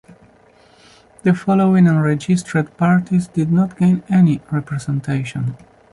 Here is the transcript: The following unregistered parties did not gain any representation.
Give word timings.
The 1.21 1.35
following 1.35 1.87
unregistered 1.87 2.75
parties 2.75 3.27
did 3.27 3.51
not 3.51 3.77
gain 3.77 4.01
any 4.09 4.41
representation. 4.49 5.55